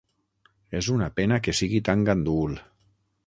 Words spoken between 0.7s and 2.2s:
És una pena que sigui tan